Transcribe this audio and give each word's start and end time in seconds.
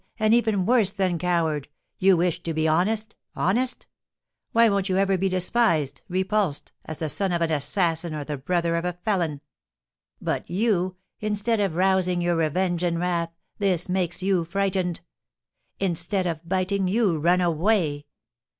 and 0.17 0.33
even 0.33 0.65
worse 0.65 0.91
than 0.91 1.19
coward! 1.19 1.67
You 1.99 2.17
wish 2.17 2.41
to 2.41 2.55
be 2.55 2.67
honest! 2.67 3.15
Honest? 3.35 3.85
Why, 4.51 4.67
won't 4.67 4.89
you 4.89 4.97
ever 4.97 5.15
be 5.15 5.29
despised, 5.29 6.01
repulsed, 6.09 6.71
as 6.85 6.97
the 6.97 7.07
son 7.07 7.31
of 7.31 7.43
an 7.43 7.51
assassin 7.51 8.15
or 8.15 8.23
the 8.23 8.35
brother 8.39 8.75
of 8.77 8.83
a 8.83 8.93
felon? 8.93 9.41
But 10.19 10.49
you, 10.49 10.95
instead 11.19 11.59
of 11.59 11.75
rousing 11.75 12.19
your 12.19 12.35
revenge 12.37 12.81
and 12.81 12.97
wrath, 12.99 13.29
this 13.59 13.87
makes 13.87 14.23
you 14.23 14.43
frightened! 14.43 15.01
Instead 15.79 16.25
of 16.25 16.49
biting, 16.49 16.87
you 16.87 17.19
run 17.19 17.39
away! 17.39 18.07